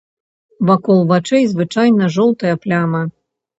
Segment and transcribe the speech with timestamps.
[0.69, 3.07] Вакол вачэй звычайна жоўтая пляма.